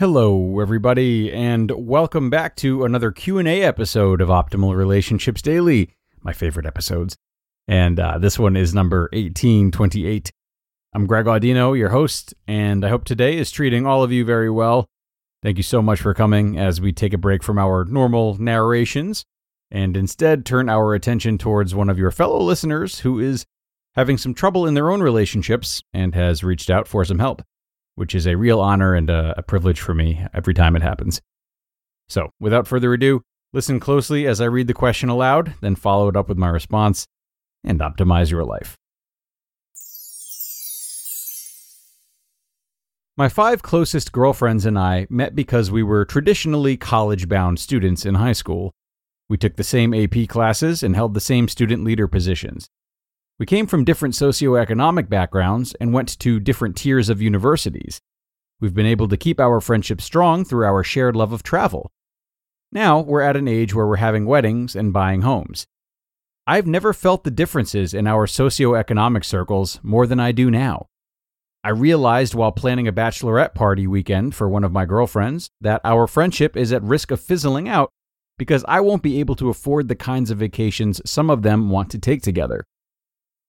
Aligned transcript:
Hello 0.00 0.58
everybody 0.60 1.30
and 1.30 1.70
welcome 1.72 2.30
back 2.30 2.56
to 2.56 2.86
another 2.86 3.12
Q&A 3.12 3.62
episode 3.62 4.22
of 4.22 4.30
Optimal 4.30 4.74
Relationships 4.74 5.42
Daily, 5.42 5.90
my 6.22 6.32
favorite 6.32 6.64
episodes. 6.64 7.18
And 7.68 8.00
uh, 8.00 8.16
this 8.16 8.38
one 8.38 8.56
is 8.56 8.74
number 8.74 9.10
1828. 9.12 10.32
I'm 10.94 11.06
Greg 11.06 11.26
Audino, 11.26 11.76
your 11.76 11.90
host, 11.90 12.32
and 12.48 12.82
I 12.82 12.88
hope 12.88 13.04
today 13.04 13.36
is 13.36 13.50
treating 13.50 13.86
all 13.86 14.02
of 14.02 14.10
you 14.10 14.24
very 14.24 14.48
well. 14.48 14.86
Thank 15.42 15.58
you 15.58 15.62
so 15.62 15.82
much 15.82 16.00
for 16.00 16.14
coming 16.14 16.58
as 16.58 16.80
we 16.80 16.94
take 16.94 17.12
a 17.12 17.18
break 17.18 17.42
from 17.42 17.58
our 17.58 17.84
normal 17.84 18.40
narrations 18.40 19.26
and 19.70 19.98
instead 19.98 20.46
turn 20.46 20.70
our 20.70 20.94
attention 20.94 21.36
towards 21.36 21.74
one 21.74 21.90
of 21.90 21.98
your 21.98 22.10
fellow 22.10 22.40
listeners 22.40 23.00
who 23.00 23.20
is 23.20 23.44
having 23.96 24.16
some 24.16 24.32
trouble 24.32 24.66
in 24.66 24.72
their 24.72 24.90
own 24.90 25.02
relationships 25.02 25.82
and 25.92 26.14
has 26.14 26.42
reached 26.42 26.70
out 26.70 26.88
for 26.88 27.04
some 27.04 27.18
help 27.18 27.42
which 28.00 28.14
is 28.14 28.26
a 28.26 28.34
real 28.34 28.60
honor 28.60 28.94
and 28.94 29.10
a, 29.10 29.34
a 29.36 29.42
privilege 29.42 29.78
for 29.78 29.92
me 29.92 30.24
every 30.32 30.54
time 30.54 30.74
it 30.74 30.80
happens. 30.80 31.20
So, 32.08 32.30
without 32.40 32.66
further 32.66 32.94
ado, 32.94 33.20
listen 33.52 33.78
closely 33.78 34.26
as 34.26 34.40
I 34.40 34.46
read 34.46 34.68
the 34.68 34.72
question 34.72 35.10
aloud, 35.10 35.52
then 35.60 35.76
follow 35.76 36.08
it 36.08 36.16
up 36.16 36.26
with 36.26 36.38
my 36.38 36.48
response, 36.48 37.06
and 37.62 37.78
optimize 37.80 38.30
your 38.30 38.42
life. 38.42 38.74
My 43.18 43.28
five 43.28 43.60
closest 43.60 44.12
girlfriends 44.12 44.64
and 44.64 44.78
I 44.78 45.06
met 45.10 45.36
because 45.36 45.70
we 45.70 45.82
were 45.82 46.06
traditionally 46.06 46.78
college 46.78 47.28
bound 47.28 47.58
students 47.58 48.06
in 48.06 48.14
high 48.14 48.32
school. 48.32 48.72
We 49.28 49.36
took 49.36 49.56
the 49.56 49.62
same 49.62 49.92
AP 49.92 50.26
classes 50.26 50.82
and 50.82 50.96
held 50.96 51.12
the 51.12 51.20
same 51.20 51.48
student 51.48 51.84
leader 51.84 52.08
positions. 52.08 52.66
We 53.40 53.46
came 53.46 53.66
from 53.66 53.86
different 53.86 54.14
socioeconomic 54.14 55.08
backgrounds 55.08 55.74
and 55.80 55.94
went 55.94 56.18
to 56.18 56.38
different 56.40 56.76
tiers 56.76 57.08
of 57.08 57.22
universities. 57.22 57.98
We've 58.60 58.74
been 58.74 58.84
able 58.84 59.08
to 59.08 59.16
keep 59.16 59.40
our 59.40 59.62
friendship 59.62 60.02
strong 60.02 60.44
through 60.44 60.66
our 60.66 60.84
shared 60.84 61.16
love 61.16 61.32
of 61.32 61.42
travel. 61.42 61.90
Now 62.70 63.00
we're 63.00 63.22
at 63.22 63.38
an 63.38 63.48
age 63.48 63.74
where 63.74 63.86
we're 63.86 63.96
having 63.96 64.26
weddings 64.26 64.76
and 64.76 64.92
buying 64.92 65.22
homes. 65.22 65.66
I've 66.46 66.66
never 66.66 66.92
felt 66.92 67.24
the 67.24 67.30
differences 67.30 67.94
in 67.94 68.06
our 68.06 68.26
socioeconomic 68.26 69.24
circles 69.24 69.80
more 69.82 70.06
than 70.06 70.20
I 70.20 70.32
do 70.32 70.50
now. 70.50 70.88
I 71.64 71.70
realized 71.70 72.34
while 72.34 72.52
planning 72.52 72.88
a 72.88 72.92
bachelorette 72.92 73.54
party 73.54 73.86
weekend 73.86 74.34
for 74.34 74.50
one 74.50 74.64
of 74.64 74.72
my 74.72 74.84
girlfriends 74.84 75.48
that 75.62 75.80
our 75.82 76.06
friendship 76.06 76.58
is 76.58 76.74
at 76.74 76.82
risk 76.82 77.10
of 77.10 77.22
fizzling 77.22 77.70
out 77.70 77.88
because 78.36 78.66
I 78.68 78.80
won't 78.80 79.02
be 79.02 79.18
able 79.18 79.36
to 79.36 79.48
afford 79.48 79.88
the 79.88 79.94
kinds 79.94 80.30
of 80.30 80.36
vacations 80.36 81.00
some 81.06 81.30
of 81.30 81.40
them 81.40 81.70
want 81.70 81.88
to 81.92 81.98
take 81.98 82.20
together. 82.20 82.66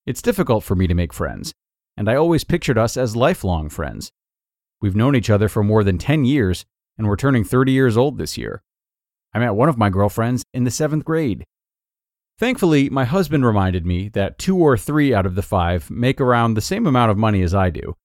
It's 0.03 0.23
difficult 0.23 0.63
for 0.63 0.73
me 0.73 0.87
to 0.87 0.95
make 0.95 1.13
friends, 1.13 1.53
and 1.95 2.09
I 2.09 2.15
always 2.15 2.43
pictured 2.43 2.77
us 2.77 2.97
as 2.97 3.15
lifelong 3.15 3.69
friends. 3.69 4.11
We've 4.81 4.95
known 4.95 5.15
each 5.15 5.29
other 5.29 5.47
for 5.47 5.63
more 5.63 5.83
than 5.83 5.99
10 5.99 6.25
years, 6.25 6.65
and 6.97 7.07
we're 7.07 7.15
turning 7.15 7.43
30 7.43 7.71
years 7.71 7.97
old 7.97 8.17
this 8.17 8.35
year. 8.35 8.63
I 9.31 9.37
met 9.37 9.53
one 9.53 9.69
of 9.69 9.77
my 9.77 9.91
girlfriends 9.91 10.43
in 10.55 10.63
the 10.63 10.71
seventh 10.71 11.05
grade. 11.05 11.45
Thankfully, 12.39 12.89
my 12.89 13.05
husband 13.05 13.45
reminded 13.45 13.85
me 13.85 14.09
that 14.09 14.39
two 14.39 14.57
or 14.57 14.75
three 14.75 15.13
out 15.13 15.27
of 15.27 15.35
the 15.35 15.43
five 15.43 15.91
make 15.91 16.19
around 16.19 16.55
the 16.55 16.61
same 16.61 16.87
amount 16.87 17.11
of 17.11 17.17
money 17.19 17.43
as 17.43 17.53
I 17.53 17.69
do. 17.69 17.95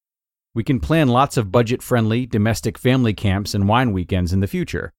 We 0.55 0.65
can 0.65 0.81
plan 0.81 1.09
lots 1.09 1.39
of 1.39 1.51
budget 1.51 1.83
friendly 1.83 2.27
domestic 2.27 2.77
family 2.77 3.15
camps 3.15 3.55
and 3.55 3.67
wine 3.67 3.93
weekends 3.93 4.35
in 4.35 4.41
the 4.41 4.47
future. 4.47 4.93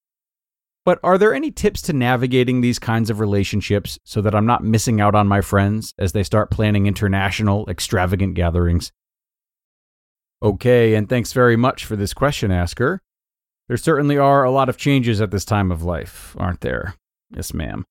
But 0.87 1.01
are 1.03 1.17
there 1.17 1.33
any 1.33 1.51
tips 1.51 1.81
to 1.81 1.91
navigating 1.91 2.61
these 2.61 2.79
kinds 2.79 3.09
of 3.09 3.19
relationships 3.19 3.99
so 4.05 4.21
that 4.21 4.33
I'm 4.33 4.45
not 4.45 4.63
missing 4.63 5.01
out 5.01 5.15
on 5.15 5.27
my 5.27 5.41
friends 5.41 5.93
as 5.99 6.13
they 6.13 6.23
start 6.23 6.49
planning 6.49 6.87
international, 6.87 7.69
extravagant 7.69 8.35
gatherings? 8.35 8.93
Okay, 10.41 10.95
and 10.95 11.09
thanks 11.09 11.33
very 11.33 11.57
much 11.57 11.83
for 11.83 11.97
this 11.97 12.13
question, 12.13 12.51
Asker. 12.51 13.01
There 13.67 13.75
certainly 13.75 14.17
are 14.17 14.45
a 14.45 14.49
lot 14.49 14.69
of 14.69 14.77
changes 14.77 15.19
at 15.19 15.29
this 15.29 15.43
time 15.43 15.73
of 15.73 15.83
life, 15.83 16.37
aren't 16.39 16.61
there? 16.61 16.95
Yes, 17.35 17.53
ma'am. 17.53 17.83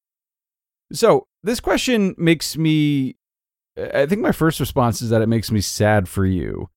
So, 0.91 1.27
this 1.43 1.61
question 1.61 2.15
makes 2.17 2.57
me. 2.57 3.17
I 3.77 4.07
think 4.07 4.23
my 4.23 4.33
first 4.33 4.59
response 4.59 5.03
is 5.03 5.11
that 5.11 5.21
it 5.21 5.29
makes 5.29 5.51
me 5.51 5.61
sad 5.61 6.09
for 6.09 6.25
you. 6.25 6.71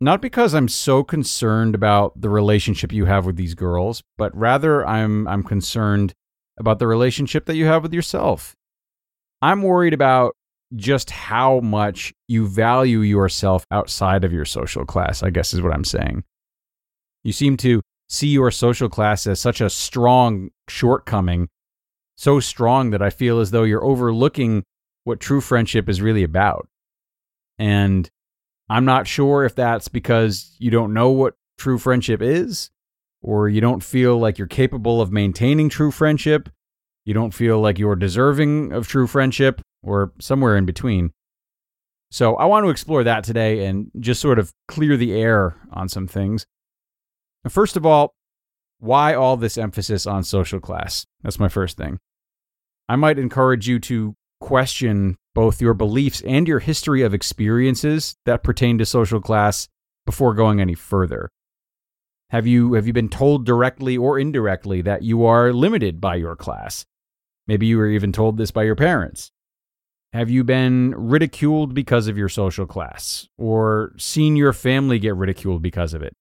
Not 0.00 0.20
because 0.20 0.54
I'm 0.54 0.68
so 0.68 1.02
concerned 1.02 1.74
about 1.74 2.20
the 2.20 2.28
relationship 2.28 2.92
you 2.92 3.06
have 3.06 3.24
with 3.24 3.36
these 3.36 3.54
girls, 3.54 4.02
but 4.18 4.36
rather 4.36 4.86
I'm 4.86 5.26
I'm 5.26 5.42
concerned 5.42 6.12
about 6.58 6.78
the 6.78 6.86
relationship 6.86 7.46
that 7.46 7.56
you 7.56 7.66
have 7.66 7.82
with 7.82 7.94
yourself. 7.94 8.54
I'm 9.40 9.62
worried 9.62 9.94
about 9.94 10.34
just 10.74 11.10
how 11.10 11.60
much 11.60 12.12
you 12.28 12.46
value 12.46 13.00
yourself 13.00 13.64
outside 13.70 14.24
of 14.24 14.32
your 14.32 14.44
social 14.44 14.84
class, 14.84 15.22
I 15.22 15.30
guess 15.30 15.54
is 15.54 15.62
what 15.62 15.72
I'm 15.72 15.84
saying. 15.84 16.24
You 17.22 17.32
seem 17.32 17.56
to 17.58 17.80
see 18.08 18.28
your 18.28 18.50
social 18.50 18.88
class 18.88 19.26
as 19.26 19.40
such 19.40 19.60
a 19.60 19.70
strong 19.70 20.50
shortcoming, 20.68 21.48
so 22.16 22.40
strong 22.40 22.90
that 22.90 23.02
I 23.02 23.10
feel 23.10 23.40
as 23.40 23.50
though 23.50 23.64
you're 23.64 23.84
overlooking 23.84 24.64
what 25.04 25.20
true 25.20 25.40
friendship 25.40 25.88
is 25.88 26.02
really 26.02 26.22
about. 26.22 26.68
And 27.58 28.10
I'm 28.68 28.84
not 28.84 29.06
sure 29.06 29.44
if 29.44 29.54
that's 29.54 29.88
because 29.88 30.54
you 30.58 30.70
don't 30.70 30.92
know 30.92 31.10
what 31.10 31.34
true 31.58 31.78
friendship 31.78 32.20
is, 32.20 32.70
or 33.22 33.48
you 33.48 33.60
don't 33.60 33.82
feel 33.82 34.18
like 34.18 34.38
you're 34.38 34.46
capable 34.46 35.00
of 35.00 35.12
maintaining 35.12 35.68
true 35.68 35.90
friendship, 35.90 36.48
you 37.04 37.14
don't 37.14 37.32
feel 37.32 37.60
like 37.60 37.78
you're 37.78 37.96
deserving 37.96 38.72
of 38.72 38.88
true 38.88 39.06
friendship, 39.06 39.60
or 39.82 40.12
somewhere 40.20 40.56
in 40.56 40.66
between. 40.66 41.12
So 42.10 42.34
I 42.36 42.44
want 42.46 42.64
to 42.64 42.70
explore 42.70 43.04
that 43.04 43.24
today 43.24 43.66
and 43.66 43.90
just 44.00 44.20
sort 44.20 44.38
of 44.38 44.52
clear 44.68 44.96
the 44.96 45.12
air 45.12 45.56
on 45.72 45.88
some 45.88 46.06
things. 46.06 46.46
First 47.48 47.76
of 47.76 47.86
all, 47.86 48.14
why 48.78 49.14
all 49.14 49.36
this 49.36 49.56
emphasis 49.56 50.06
on 50.06 50.24
social 50.24 50.60
class? 50.60 51.06
That's 51.22 51.38
my 51.38 51.48
first 51.48 51.76
thing. 51.76 51.98
I 52.88 52.96
might 52.96 53.18
encourage 53.18 53.68
you 53.68 53.78
to 53.80 54.14
question 54.40 55.16
both 55.36 55.60
your 55.60 55.74
beliefs 55.74 56.22
and 56.22 56.48
your 56.48 56.60
history 56.60 57.02
of 57.02 57.12
experiences 57.12 58.16
that 58.24 58.42
pertain 58.42 58.78
to 58.78 58.86
social 58.86 59.20
class 59.20 59.68
before 60.06 60.32
going 60.32 60.60
any 60.60 60.74
further. 60.74 61.28
Have 62.30 62.46
you 62.46 62.72
have 62.72 62.86
you 62.86 62.94
been 62.94 63.10
told 63.10 63.44
directly 63.44 63.98
or 63.98 64.18
indirectly 64.18 64.80
that 64.82 65.02
you 65.02 65.26
are 65.26 65.52
limited 65.52 66.00
by 66.00 66.16
your 66.16 66.34
class? 66.34 66.86
Maybe 67.46 67.66
you 67.66 67.76
were 67.76 67.88
even 67.88 68.12
told 68.12 68.38
this 68.38 68.50
by 68.50 68.64
your 68.64 68.74
parents. 68.74 69.30
Have 70.14 70.30
you 70.30 70.42
been 70.42 70.94
ridiculed 70.96 71.74
because 71.74 72.08
of 72.08 72.16
your 72.16 72.30
social 72.30 72.66
class 72.66 73.28
or 73.36 73.92
seen 73.98 74.36
your 74.36 74.54
family 74.54 74.98
get 74.98 75.14
ridiculed 75.14 75.60
because 75.60 75.92
of 75.92 76.02
it? 76.02 76.14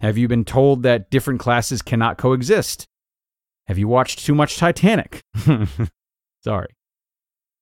Have 0.00 0.18
you 0.18 0.28
been 0.28 0.44
told 0.44 0.82
that 0.82 1.10
different 1.10 1.40
classes 1.40 1.80
cannot 1.80 2.18
coexist? 2.18 2.86
Have 3.66 3.78
you 3.78 3.88
watched 3.88 4.18
too 4.18 4.34
much 4.34 4.58
Titanic? 4.58 5.22
Sorry. 6.44 6.68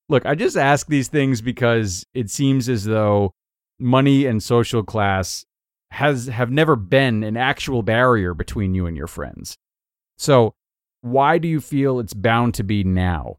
Look, 0.08 0.26
I 0.26 0.34
just 0.34 0.56
ask 0.56 0.86
these 0.86 1.08
things 1.08 1.40
because 1.40 2.04
it 2.14 2.30
seems 2.30 2.68
as 2.68 2.84
though 2.84 3.32
money 3.78 4.26
and 4.26 4.42
social 4.42 4.82
class 4.82 5.44
has 5.90 6.26
have 6.26 6.50
never 6.50 6.76
been 6.76 7.22
an 7.22 7.36
actual 7.36 7.82
barrier 7.82 8.34
between 8.34 8.74
you 8.74 8.86
and 8.86 8.96
your 8.96 9.06
friends. 9.06 9.56
So, 10.18 10.54
why 11.00 11.38
do 11.38 11.48
you 11.48 11.60
feel 11.60 12.00
it's 12.00 12.14
bound 12.14 12.54
to 12.54 12.64
be 12.64 12.84
now? 12.84 13.36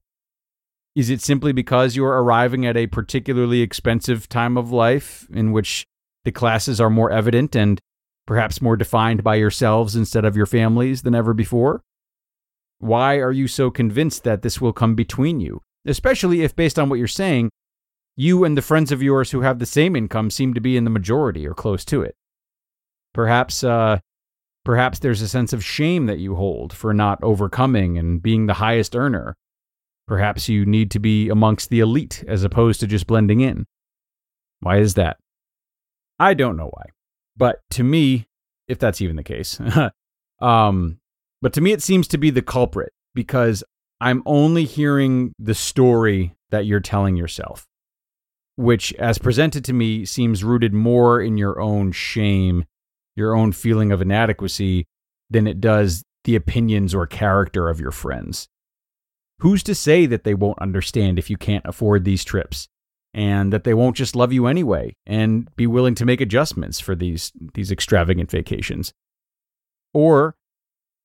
Is 0.96 1.10
it 1.10 1.22
simply 1.22 1.52
because 1.52 1.96
you're 1.96 2.22
arriving 2.22 2.66
at 2.66 2.78
a 2.78 2.88
particularly 2.88 3.62
expensive 3.62 4.30
time 4.30 4.58
of 4.58 4.72
life 4.72 5.28
in 5.34 5.52
which 5.52 5.86
the 6.24 6.32
classes 6.32 6.80
are 6.80 6.90
more 6.90 7.12
evident 7.12 7.56
and 7.56 7.82
perhaps 8.26 8.62
more 8.62 8.78
defined 8.78 9.24
by 9.24 9.36
yourselves 9.36 9.96
instead 9.96 10.26
of 10.26 10.38
your 10.38 10.46
families 10.46 11.02
than 11.02 11.14
ever 11.14 11.34
before? 11.34 11.82
Why 12.80 13.18
are 13.18 13.32
you 13.32 13.48
so 13.48 13.70
convinced 13.70 14.24
that 14.24 14.42
this 14.42 14.62
will 14.62 14.74
come 14.74 14.96
between 14.96 15.40
you? 15.40 15.62
Especially 15.86 16.42
if, 16.42 16.56
based 16.56 16.80
on 16.80 16.90
what 16.90 17.00
you're 17.00 17.08
saying, 17.08 17.50
you 18.16 18.44
and 18.44 18.58
the 18.58 18.62
friends 18.62 18.92
of 18.92 19.04
yours 19.04 19.32
who 19.32 19.42
have 19.42 19.60
the 19.60 19.66
same 19.66 19.96
income 19.96 20.30
seem 20.30 20.54
to 20.54 20.62
be 20.62 20.78
in 20.78 20.84
the 20.84 20.90
majority 20.90 21.46
or 21.48 21.54
close 21.54 21.84
to 21.86 22.02
it. 22.02 22.16
Perhaps, 23.14 23.64
uh, 23.64 24.00
perhaps 24.64 25.00
there's 25.00 25.22
a 25.22 25.28
sense 25.28 25.54
of 25.54 25.64
shame 25.64 26.06
that 26.06 26.20
you 26.20 26.36
hold 26.36 26.74
for 26.74 26.94
not 26.94 27.20
overcoming 27.24 27.98
and 27.98 28.22
being 28.22 28.46
the 28.46 28.54
highest 28.54 28.96
earner. 28.96 29.36
Perhaps 30.08 30.48
you 30.48 30.66
need 30.66 30.92
to 30.92 31.00
be 31.00 31.30
amongst 31.30 31.70
the 31.70 31.80
elite 31.80 32.24
as 32.28 32.44
opposed 32.44 32.80
to 32.80 32.88
just 32.88 33.08
blending 33.08 33.42
in. 33.42 33.66
Why 34.62 34.78
is 34.78 34.94
that? 34.94 35.18
I 36.20 36.34
don't 36.34 36.58
know 36.58 36.70
why. 36.72 36.86
But 37.36 37.60
to 37.72 37.84
me, 37.84 38.28
if 38.68 38.80
that's 38.80 39.02
even 39.02 39.16
the 39.16 39.24
case, 39.24 39.60
um, 40.42 41.00
but 41.42 41.54
to 41.54 41.62
me, 41.62 41.74
it 41.74 41.84
seems 41.84 42.08
to 42.10 42.18
be 42.18 42.30
the 42.30 42.42
culprit 42.42 42.94
because 43.14 43.64
I'm 44.02 44.24
only 44.26 44.66
hearing 44.66 45.34
the 45.40 45.56
story 45.56 46.36
that 46.52 46.66
you're 46.66 46.80
telling 46.80 47.16
yourself, 47.16 47.66
which, 48.56 48.94
as 48.94 49.18
presented 49.18 49.64
to 49.66 49.74
me, 49.74 50.06
seems 50.06 50.44
rooted 50.44 50.74
more 50.74 51.22
in 51.22 51.38
your 51.38 51.60
own 51.60 51.92
shame, 51.92 52.66
your 53.16 53.36
own 53.36 53.52
feeling 53.52 53.92
of 53.92 54.02
inadequacy, 54.02 54.86
than 55.30 55.48
it 55.48 55.62
does 55.62 56.04
the 56.26 56.36
opinions 56.36 56.94
or 56.94 57.08
character 57.08 57.70
of 57.70 57.80
your 57.80 57.92
friends. 57.92 58.48
Who's 59.40 59.64
to 59.64 59.76
say 59.76 60.06
that 60.06 60.24
they 60.24 60.34
won't 60.34 60.60
understand 60.60 61.20
if 61.20 61.30
you 61.30 61.38
can't 61.38 61.66
afford 61.66 62.04
these 62.04 62.24
trips? 62.24 62.68
And 63.14 63.54
that 63.54 63.64
they 63.64 63.74
won't 63.74 63.96
just 63.96 64.14
love 64.14 64.34
you 64.34 64.46
anyway 64.46 64.94
and 65.06 65.50
be 65.56 65.68
willing 65.68 65.96
to 65.96 66.06
make 66.06 66.20
adjustments 66.20 66.82
for 66.82 66.96
these, 66.96 67.32
these 67.54 67.72
extravagant 67.72 68.30
vacations. 68.30 68.92
Or, 69.94 70.36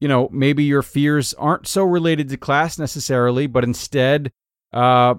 you 0.01 0.09
know, 0.09 0.29
maybe 0.33 0.65
your 0.65 0.83
fears 0.83 1.35
aren't 1.35 1.67
so 1.67 1.85
related 1.85 2.29
to 2.31 2.37
class 2.37 2.79
necessarily, 2.79 3.47
but 3.47 3.65
instead 3.65 4.33
uh, 4.73 5.15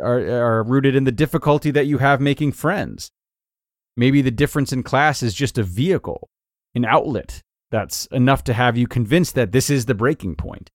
are, 0.00 0.18
are 0.28 0.62
rooted 0.62 0.94
in 0.94 1.04
the 1.04 1.12
difficulty 1.12 1.70
that 1.72 1.86
you 1.86 1.98
have 1.98 2.20
making 2.20 2.52
friends. 2.52 3.10
Maybe 3.96 4.22
the 4.22 4.30
difference 4.30 4.72
in 4.72 4.82
class 4.82 5.22
is 5.22 5.34
just 5.34 5.58
a 5.58 5.62
vehicle, 5.62 6.28
an 6.74 6.84
outlet 6.84 7.42
that's 7.70 8.06
enough 8.06 8.44
to 8.44 8.52
have 8.52 8.76
you 8.76 8.86
convinced 8.86 9.34
that 9.34 9.52
this 9.52 9.70
is 9.70 9.86
the 9.86 9.94
breaking 9.94 10.36
point. 10.36 10.70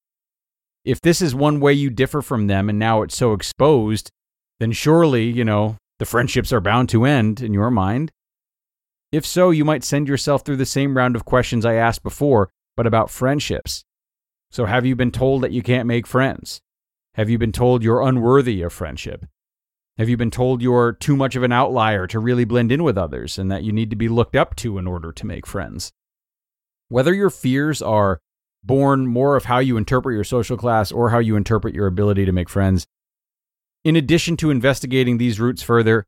If 0.84 1.00
this 1.00 1.22
is 1.22 1.36
one 1.36 1.60
way 1.60 1.74
you 1.74 1.89
differ 1.89 2.22
from 2.22 2.48
them 2.48 2.68
and 2.68 2.80
now 2.80 3.01
it's 3.04 3.16
so 3.16 3.34
exposed, 3.34 4.10
then 4.60 4.72
surely, 4.72 5.25
you 5.25 5.45
know, 5.45 5.77
the 6.00 6.06
friendships 6.06 6.51
are 6.51 6.60
bound 6.60 6.89
to 6.89 7.06
end 7.06 7.42
in 7.42 7.54
your 7.54 7.72
mind. 7.72 8.12
If 9.12 9.25
so, 9.25 9.51
you 9.51 9.63
might 9.63 9.84
send 9.84 10.07
yourself 10.07 10.44
through 10.44 10.57
the 10.57 10.66
same 10.66 10.98
round 10.98 11.16
of 11.16 11.25
questions 11.25 11.66
I 11.66 11.75
asked 11.75 12.01
before, 12.01 12.50
but 12.81 12.88
about 12.88 13.12
friendships. 13.12 13.86
So, 14.50 14.66
have 14.66 14.88
you 14.88 14.95
been 14.95 15.12
told 15.12 15.44
that 15.44 15.51
you 15.51 15.62
can't 15.62 15.86
make 15.86 16.07
friends? 16.07 16.62
Have 17.13 17.30
you 17.30 17.38
been 17.38 17.51
told 17.51 17.83
you're 17.83 18.01
unworthy 18.01 18.63
of 18.63 18.74
friendship? 18.74 19.28
Have 20.00 20.10
you 20.10 20.18
been 20.18 20.31
told 20.31 20.63
you're 20.63 20.94
too 20.94 21.16
much 21.16 21.36
of 21.36 21.44
an 21.44 21.51
outlier 21.51 22.07
to 22.07 22.18
really 22.18 22.44
blend 22.44 22.72
in 22.72 22.83
with 22.83 22.98
others 22.98 23.38
and 23.38 23.51
that 23.51 23.62
you 23.62 23.72
need 23.72 23.92
to 23.92 23.95
be 23.95 24.10
looked 24.10 24.36
up 24.36 24.56
to 24.56 24.80
in 24.80 24.88
order 24.88 25.12
to 25.12 25.28
make 25.28 25.45
friends? 25.45 25.92
Whether 26.88 27.13
your 27.13 27.30
fears 27.30 27.83
are 27.83 28.19
born 28.63 29.06
more 29.06 29.36
of 29.36 29.45
how 29.45 29.60
you 29.60 29.77
interpret 29.77 30.16
your 30.16 30.24
social 30.24 30.57
class 30.57 30.92
or 30.92 31.12
how 31.12 31.19
you 31.19 31.36
interpret 31.36 31.75
your 31.75 31.86
ability 31.86 32.25
to 32.25 32.31
make 32.31 32.50
friends, 32.50 32.88
in 33.84 33.95
addition 33.95 34.38
to 34.38 34.50
investigating 34.50 35.19
these 35.19 35.39
roots 35.39 35.62
further, 35.62 36.07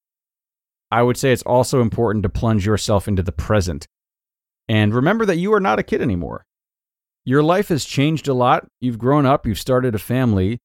I 0.90 1.04
would 1.04 1.18
say 1.18 1.34
it's 1.34 1.44
also 1.44 1.82
important 1.82 2.24
to 2.24 2.30
plunge 2.30 2.66
yourself 2.66 3.08
into 3.08 3.22
the 3.22 3.32
present. 3.32 3.88
And 4.68 4.94
remember 4.94 5.26
that 5.26 5.38
you 5.38 5.54
are 5.54 5.60
not 5.60 5.80
a 5.80 5.84
kid 5.84 6.02
anymore. 6.02 6.46
Your 7.26 7.42
life 7.42 7.70
has 7.70 7.86
changed 7.86 8.28
a 8.28 8.34
lot. 8.34 8.68
You've 8.82 9.00
grown 9.00 9.26
up, 9.26 9.48
you've 9.48 9.60
started 9.60 9.96
a 9.96 10.00
family. 10.00 10.60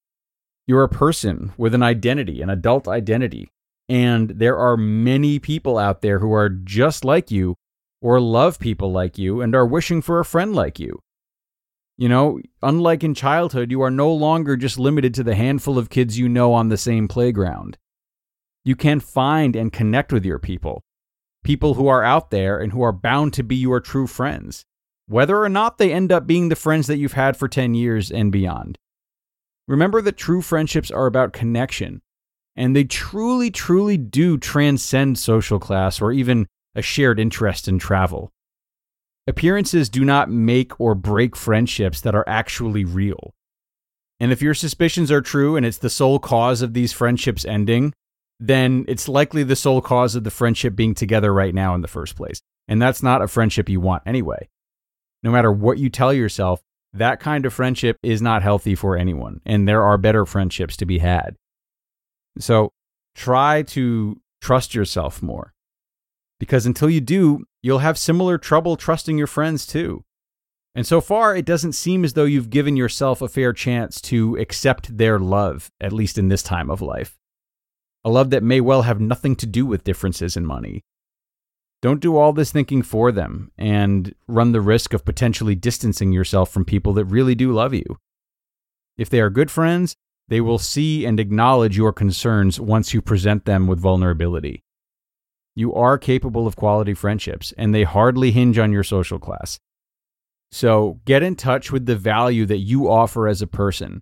You're 0.67 0.83
a 0.83 0.89
person 0.89 1.53
with 1.57 1.75
an 1.75 1.83
identity, 1.83 2.43
an 2.43 2.51
adult 2.51 2.89
identity. 2.89 3.49
And 3.89 4.31
there 4.31 4.59
are 4.59 4.77
many 4.77 5.39
people 5.39 5.79
out 5.79 6.03
there 6.03 6.19
who 6.19 6.33
are 6.33 6.51
just 6.51 7.05
like 7.05 7.31
you 7.31 7.55
or 8.03 8.21
love 8.21 8.59
people 8.59 8.93
like 8.93 9.17
you 9.17 9.41
and 9.41 9.55
are 9.55 9.67
wishing 9.67 10.03
for 10.03 10.21
a 10.21 10.25
friend 10.25 10.55
like 10.55 10.79
you. 10.79 10.99
You 11.97 12.09
know, 12.09 12.39
unlike 12.63 13.03
in 13.03 13.15
childhood, 13.15 13.71
you 13.71 13.81
are 13.81 13.91
no 13.91 14.13
longer 14.13 14.57
just 14.57 14.79
limited 14.79 15.15
to 15.15 15.25
the 15.25 15.35
handful 15.35 15.79
of 15.79 15.91
kids 15.91 16.19
you 16.19 16.29
know 16.29 16.53
on 16.53 16.69
the 16.69 16.77
same 16.77 17.09
playground. 17.09 17.77
You 18.65 18.77
can 18.77 19.01
find 19.01 19.57
and 19.57 19.73
connect 19.73 20.13
with 20.13 20.25
your 20.25 20.39
people, 20.39 20.83
people 21.43 21.75
who 21.75 21.89
are 21.89 22.05
out 22.05 22.31
there 22.31 22.61
and 22.61 22.73
who 22.73 22.83
are 22.83 22.93
bound 22.93 23.33
to 23.35 23.43
be 23.43 23.57
your 23.57 23.81
true 23.81 24.07
friends, 24.07 24.65
whether 25.09 25.43
or 25.43 25.49
not 25.49 25.79
they 25.79 25.93
end 25.93 26.13
up 26.13 26.27
being 26.27 26.49
the 26.49 26.57
friends 26.57 26.87
that 26.87 26.99
you've 26.99 27.15
had 27.15 27.37
for 27.37 27.49
10 27.49 27.75
years 27.75 28.11
and 28.11 28.31
beyond. 28.31 28.79
Remember 29.67 30.01
that 30.03 30.17
true 30.17 30.43
friendships 30.43 30.91
are 30.91 31.07
about 31.07 31.33
connection, 31.33 32.03
and 32.55 32.77
they 32.77 32.85
truly, 32.85 33.51
truly 33.51 33.97
do 33.97 34.39
transcend 34.39 35.19
social 35.19 35.59
class 35.59 36.01
or 36.01 36.13
even 36.13 36.47
a 36.75 36.83
shared 36.83 37.19
interest 37.19 37.69
in 37.69 37.79
travel. 37.79 38.31
Appearances 39.27 39.89
do 39.89 40.05
not 40.05 40.31
make 40.31 40.79
or 40.81 40.95
break 40.95 41.37
friendships 41.37 42.01
that 42.03 42.15
are 42.15 42.25
actually 42.27 42.85
real. 42.85 43.35
And 44.21 44.33
if 44.33 44.43
your 44.43 44.55
suspicions 44.55 45.11
are 45.13 45.21
true 45.21 45.57
and 45.57 45.65
it's 45.65 45.79
the 45.79 45.91
sole 45.91 46.19
cause 46.19 46.63
of 46.63 46.75
these 46.75 46.93
friendships 46.93 47.45
ending, 47.45 47.93
then 48.41 48.85
it's 48.89 49.09
likely 49.09 49.43
the 49.43 49.57
sole 49.57 49.81
cause 49.81 50.15
of 50.15 50.25
the 50.25 50.31
friendship 50.31 50.75
being 50.75 50.95
together 50.95 51.33
right 51.33 51.55
now 51.55 51.75
in 51.75 51.81
the 51.81 51.89
first 51.89 52.17
place. 52.17 52.41
And 52.67 52.81
that's 52.81 53.03
not 53.03 53.23
a 53.23 53.29
friendship 53.29 53.69
you 53.69 53.81
want 53.81 54.03
anyway. 54.07 54.49
No 55.23 55.31
matter 55.31 55.51
what 55.51 55.79
you 55.79 55.91
tell 55.91 56.13
yourself, 56.13 56.63
that 56.93 57.21
kind 57.21 57.45
of 57.45 57.53
friendship 57.53 57.97
is 58.03 58.23
not 58.23 58.43
healthy 58.43 58.75
for 58.75 58.97
anyone. 58.97 59.41
And 59.45 59.69
there 59.69 59.83
are 59.83 59.99
better 59.99 60.25
friendships 60.25 60.77
to 60.79 60.87
be 60.87 60.99
had. 60.99 61.37
So 62.39 62.73
try 63.15 63.63
to 63.63 64.21
trust 64.41 64.75
yourself 64.75 65.23
more. 65.23 65.53
Because 66.39 66.67
until 66.67 66.89
you 66.89 67.01
do, 67.01 67.45
you'll 67.63 67.81
have 67.81 67.99
similar 67.99 68.39
trouble 68.39 68.77
trusting 68.77 69.19
your 69.19 69.27
friends 69.27 69.67
too. 69.67 70.05
And 70.75 70.87
so 70.87 71.01
far, 71.01 71.35
it 71.35 71.45
doesn't 71.45 71.73
seem 71.73 72.05
as 72.05 72.13
though 72.13 72.25
you've 72.25 72.51
given 72.51 72.77
yourself 72.77 73.21
a 73.21 73.29
fair 73.29 73.53
chance 73.53 74.01
to 74.03 74.37
accept 74.37 74.97
their 74.97 75.19
love, 75.19 75.71
at 75.81 75.93
least 75.93 76.19
in 76.19 76.29
this 76.29 76.43
time 76.43 76.71
of 76.71 76.81
life. 76.81 77.19
A 78.05 78.11
love 78.11 78.31
that 78.31 78.45
may 78.45 78.61
well 78.61 78.83
have 78.83 79.01
nothing 79.01 79.35
to 79.37 79.47
do 79.47 79.67
with 79.67 79.83
differences 79.83 80.37
in 80.37 80.47
money. 80.47 80.85
Don't 81.81 82.01
do 82.01 82.17
all 82.17 82.33
this 82.33 82.51
thinking 82.51 82.83
for 82.83 83.13
them 83.13 83.53
and 83.57 84.15
run 84.27 84.53
the 84.53 84.61
risk 84.61 84.93
of 84.93 85.05
potentially 85.05 85.55
distancing 85.55 86.13
yourself 86.13 86.51
from 86.51 86.65
people 86.65 86.93
that 86.95 87.05
really 87.05 87.35
do 87.35 87.53
love 87.53 87.73
you. 87.73 87.99
If 88.97 89.09
they 89.09 89.21
are 89.21 89.31
good 89.31 89.51
friends, 89.51 89.95
they 90.27 90.41
will 90.41 90.59
see 90.59 91.07
and 91.07 91.21
acknowledge 91.21 91.77
your 91.77 91.93
concerns 91.93 92.59
once 92.61 92.93
you 92.93 93.01
present 93.01 93.45
them 93.45 93.67
with 93.67 93.79
vulnerability. 93.79 94.65
You 95.55 95.73
are 95.75 95.99
capable 95.99 96.47
of 96.47 96.57
quality 96.57 96.95
friendships, 96.95 97.53
and 97.57 97.75
they 97.75 97.85
hardly 97.85 98.33
hinge 98.33 98.59
on 98.59 98.73
your 98.73 98.85
social 98.85 99.19
class. 99.19 99.59
So 100.51 101.01
get 101.05 101.23
in 101.23 101.37
touch 101.37 101.71
with 101.71 101.87
the 101.87 101.97
value 101.97 102.47
that 102.47 102.59
you 102.59 102.91
offer 102.91 103.29
as 103.29 103.41
a 103.41 103.47
person. 103.47 104.01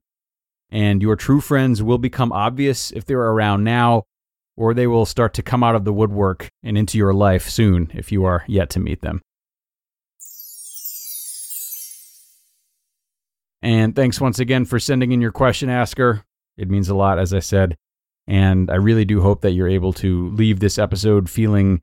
And 0.70 1.00
your 1.02 1.16
true 1.16 1.40
friends 1.40 1.82
will 1.82 1.98
become 1.98 2.32
obvious 2.32 2.90
if 2.90 3.04
they're 3.04 3.20
around 3.20 3.64
now, 3.64 4.04
or 4.56 4.74
they 4.74 4.86
will 4.86 5.06
start 5.06 5.34
to 5.34 5.42
come 5.42 5.62
out 5.62 5.74
of 5.74 5.84
the 5.84 5.92
woodwork 5.92 6.48
and 6.62 6.78
into 6.78 6.98
your 6.98 7.12
life 7.12 7.48
soon 7.48 7.90
if 7.94 8.10
you 8.10 8.24
are 8.24 8.44
yet 8.46 8.70
to 8.70 8.80
meet 8.80 9.02
them. 9.02 9.20
And 13.62 13.96
thanks 13.96 14.20
once 14.20 14.38
again 14.38 14.64
for 14.64 14.78
sending 14.78 15.12
in 15.12 15.20
your 15.20 15.32
question, 15.32 15.68
Asker. 15.68 16.24
It 16.56 16.70
means 16.70 16.88
a 16.88 16.94
lot, 16.94 17.18
as 17.18 17.34
I 17.34 17.40
said. 17.40 17.76
And 18.26 18.70
I 18.70 18.76
really 18.76 19.04
do 19.04 19.20
hope 19.20 19.40
that 19.42 19.52
you're 19.52 19.68
able 19.68 19.92
to 19.94 20.30
leave 20.30 20.60
this 20.60 20.78
episode 20.78 21.28
feeling 21.30 21.80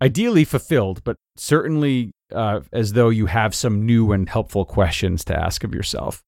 ideally 0.00 0.44
fulfilled, 0.44 1.02
but 1.04 1.16
certainly 1.36 2.12
uh, 2.32 2.60
as 2.72 2.92
though 2.92 3.08
you 3.08 3.26
have 3.26 3.54
some 3.54 3.86
new 3.86 4.12
and 4.12 4.28
helpful 4.28 4.64
questions 4.64 5.24
to 5.24 5.38
ask 5.38 5.64
of 5.64 5.74
yourself. 5.74 6.22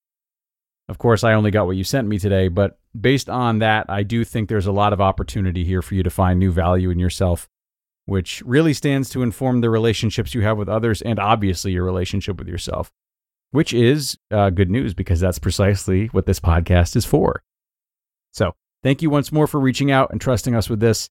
Of 0.91 0.99
course, 0.99 1.23
I 1.23 1.35
only 1.35 1.51
got 1.51 1.67
what 1.67 1.77
you 1.77 1.85
sent 1.85 2.09
me 2.09 2.19
today, 2.19 2.49
but 2.49 2.79
based 3.01 3.31
on 3.31 3.61
that, 3.61 3.87
I 3.89 4.03
do 4.03 4.25
think 4.25 4.49
there's 4.49 4.67
a 4.67 4.73
lot 4.73 4.93
of 4.93 5.01
opportunity 5.01 5.65
here 5.65 5.83
for 5.83 5.95
you 5.95 6.03
to 6.03 6.11
find 6.11 6.39
new 6.39 6.51
value 6.51 6.91
in 6.91 6.99
yourself, 6.99 7.49
which 8.07 8.43
really 8.45 8.75
stands 8.75 9.09
to 9.11 9.23
inform 9.23 9.61
the 9.61 9.71
relationships 9.71 10.35
you 10.35 10.43
have 10.43 10.59
with 10.59 10.69
others 10.69 11.01
and 11.01 11.19
obviously 11.19 11.73
your 11.73 11.85
relationship 11.85 12.39
with 12.39 12.49
yourself, 12.49 12.91
which 13.53 13.73
is 13.73 14.19
uh, 14.32 14.51
good 14.51 14.69
news 14.69 14.93
because 14.93 15.20
that's 15.20 15.39
precisely 15.39 16.06
what 16.09 16.27
this 16.27 16.41
podcast 16.41 16.97
is 16.97 17.06
for. 17.06 17.43
So, 18.32 18.55
Thank 18.82 19.03
you 19.03 19.11
once 19.11 19.31
more 19.31 19.47
for 19.47 19.61
reaching 19.61 19.91
out 19.91 20.11
and 20.11 20.20
trusting 20.20 20.55
us 20.55 20.70
with 20.70 20.81
this. 20.81 21.11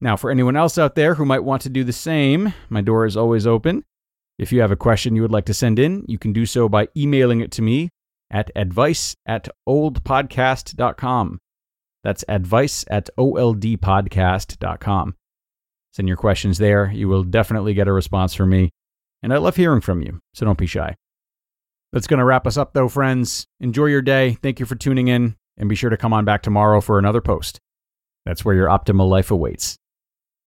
Now, 0.00 0.16
for 0.16 0.30
anyone 0.30 0.56
else 0.56 0.78
out 0.78 0.94
there 0.94 1.14
who 1.14 1.24
might 1.24 1.42
want 1.42 1.62
to 1.62 1.68
do 1.68 1.82
the 1.82 1.92
same, 1.92 2.54
my 2.68 2.80
door 2.80 3.06
is 3.06 3.16
always 3.16 3.46
open. 3.46 3.82
If 4.38 4.52
you 4.52 4.60
have 4.60 4.70
a 4.70 4.76
question 4.76 5.16
you 5.16 5.22
would 5.22 5.32
like 5.32 5.46
to 5.46 5.54
send 5.54 5.78
in, 5.78 6.04
you 6.06 6.18
can 6.18 6.32
do 6.32 6.46
so 6.46 6.68
by 6.68 6.88
emailing 6.96 7.40
it 7.40 7.50
to 7.52 7.62
me 7.62 7.90
at 8.30 8.50
advice 8.56 9.16
at 9.26 9.48
oldpodcast.com. 9.68 11.38
That's 12.02 12.24
advice 12.28 12.84
at 12.88 13.10
oldpodcast.com. 13.18 15.16
Send 15.92 16.08
your 16.08 16.16
questions 16.16 16.58
there. 16.58 16.90
You 16.92 17.08
will 17.08 17.24
definitely 17.24 17.74
get 17.74 17.88
a 17.88 17.92
response 17.92 18.34
from 18.34 18.50
me. 18.50 18.70
And 19.22 19.32
I 19.32 19.38
love 19.38 19.56
hearing 19.56 19.80
from 19.80 20.02
you, 20.02 20.20
so 20.34 20.44
don't 20.44 20.58
be 20.58 20.66
shy. 20.66 20.94
That's 21.92 22.06
going 22.06 22.18
to 22.18 22.24
wrap 22.24 22.46
us 22.46 22.56
up, 22.56 22.74
though, 22.74 22.88
friends. 22.88 23.46
Enjoy 23.60 23.86
your 23.86 24.02
day. 24.02 24.36
Thank 24.42 24.60
you 24.60 24.66
for 24.66 24.76
tuning 24.76 25.08
in 25.08 25.36
and 25.56 25.68
be 25.68 25.74
sure 25.74 25.90
to 25.90 25.96
come 25.96 26.12
on 26.12 26.24
back 26.24 26.42
tomorrow 26.42 26.80
for 26.80 26.98
another 26.98 27.20
post. 27.20 27.60
That's 28.26 28.44
where 28.44 28.54
your 28.54 28.68
optimal 28.68 29.08
life 29.08 29.30
awaits. 29.30 29.78